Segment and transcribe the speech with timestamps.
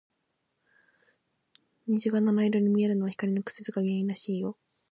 [1.85, 4.57] 虹が七色に見えるのは、光の屈折が原因らしいよ。